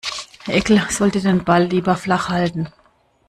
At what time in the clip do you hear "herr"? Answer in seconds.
0.45-0.55